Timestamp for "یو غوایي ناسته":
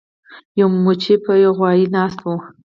1.43-2.23